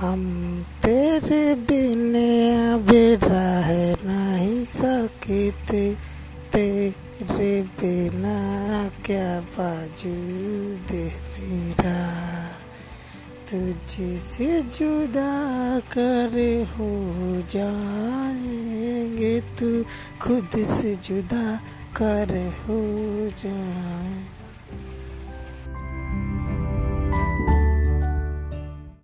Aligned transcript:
हम 0.00 0.20
तेरे 0.84 1.54
बिन 1.54 2.14
अब 2.74 2.86
रह 3.24 3.68
नहीं 4.06 4.64
सकते। 4.64 5.94
तेरे 6.52 7.62
बिना 7.62 8.88
क्या 8.88 9.40
बाजूद 9.40 10.92
मेरा? 11.40 12.26
तुझसे 13.50 14.62
जुदा 14.62 15.32
कर 15.80 16.64
हो 16.76 16.90
जाएँगे, 17.50 19.40
तू 19.40 19.82
खुद 20.22 20.48
से 20.56 20.96
जुदा 20.96 21.60
कर 21.96 22.54
हो 22.68 22.80
जाए। 23.28 24.35